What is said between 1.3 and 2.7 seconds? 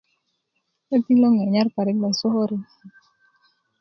'n nyanyar parik lo a sukuri